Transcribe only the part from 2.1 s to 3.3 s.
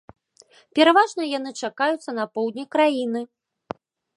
на поўдні краіны.